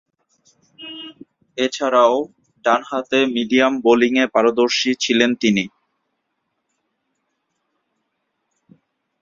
[1.57, 2.15] এছাড়াও,
[2.65, 5.65] ডানহাতে মিডিয়াম বোলিংয়ে পারদর্শী ছিলেন তিনি।